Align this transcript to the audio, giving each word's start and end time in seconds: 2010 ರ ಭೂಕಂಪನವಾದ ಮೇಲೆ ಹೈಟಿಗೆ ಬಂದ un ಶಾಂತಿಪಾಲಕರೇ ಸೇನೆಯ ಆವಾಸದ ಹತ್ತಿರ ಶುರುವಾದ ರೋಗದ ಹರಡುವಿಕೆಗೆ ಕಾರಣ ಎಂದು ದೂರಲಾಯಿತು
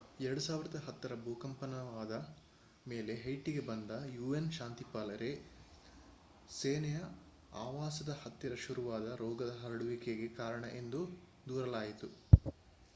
2010 0.19 0.77
ರ 1.09 1.15
ಭೂಕಂಪನವಾದ 1.23 2.13
ಮೇಲೆ 2.85 3.13
ಹೈಟಿಗೆ 3.19 3.61
ಬಂದ 3.67 3.91
un 4.29 4.47
ಶಾಂತಿಪಾಲಕರೇ 4.57 5.29
ಸೇನೆಯ 6.49 7.01
ಆವಾಸದ 7.59 8.13
ಹತ್ತಿರ 8.23 8.55
ಶುರುವಾದ 8.65 9.15
ರೋಗದ 9.21 9.53
ಹರಡುವಿಕೆಗೆ 9.61 10.29
ಕಾರಣ 10.41 10.65
ಎಂದು 10.81 11.03
ದೂರಲಾಯಿತು 11.47 12.09